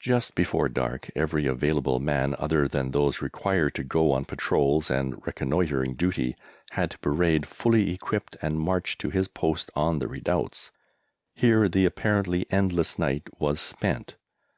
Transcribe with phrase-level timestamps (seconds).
[0.00, 5.20] Just before dark every available man other than those required to go on patrols and
[5.26, 6.36] reconnoitring duty
[6.70, 10.70] had to parade fully equipped and march to his post on the redoubts.
[11.34, 14.16] Here the apparently endless night was spent.